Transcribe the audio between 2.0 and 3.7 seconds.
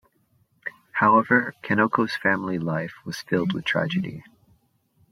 family life was filled with